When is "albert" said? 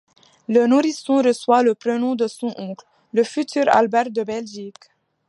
3.69-4.09